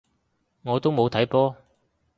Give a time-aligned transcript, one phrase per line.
[0.63, 1.55] 我都冇睇波